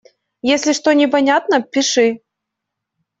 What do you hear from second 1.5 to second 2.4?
пиши.